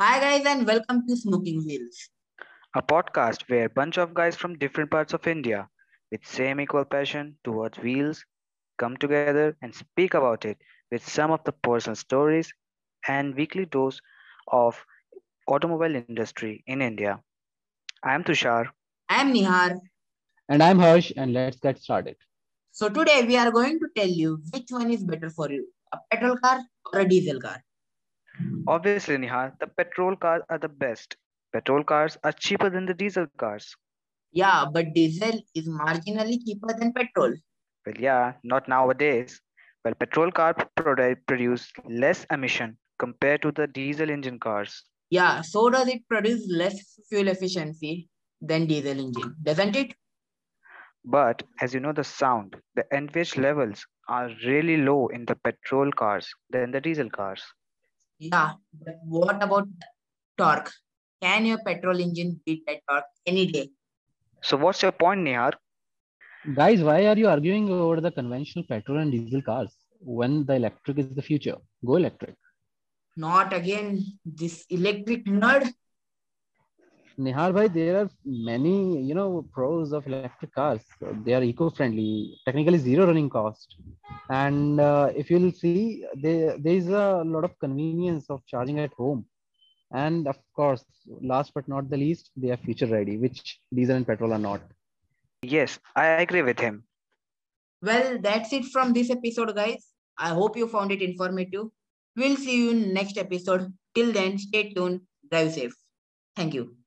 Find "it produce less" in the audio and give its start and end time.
45.88-47.00